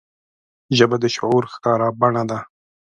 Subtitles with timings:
[0.77, 2.39] ژبه د شعور ښکاره بڼه ده